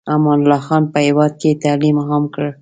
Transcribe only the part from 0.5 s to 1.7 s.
خان په هېواد کې